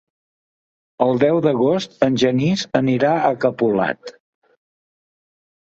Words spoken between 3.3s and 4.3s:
Capolat.